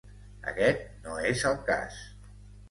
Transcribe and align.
Aquest 0.51 0.81
no 1.09 1.19
és 1.33 1.45
el 1.51 1.61
cas. 1.69 2.01